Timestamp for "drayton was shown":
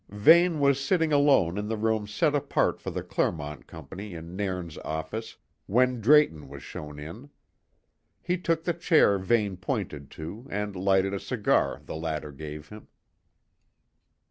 6.01-6.97